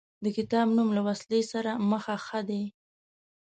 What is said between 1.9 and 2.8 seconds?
مخه ښه دی.